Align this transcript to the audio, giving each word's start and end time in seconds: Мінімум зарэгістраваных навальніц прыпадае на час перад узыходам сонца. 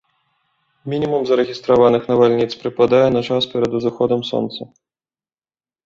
Мінімум 0.93 1.21
зарэгістраваных 1.33 2.09
навальніц 2.13 2.49
прыпадае 2.65 3.05
на 3.15 3.21
час 3.31 3.43
перад 3.55 3.71
узыходам 3.81 4.19
сонца. 4.35 4.61